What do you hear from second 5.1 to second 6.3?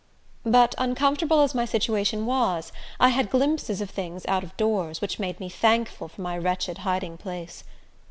made me thankful for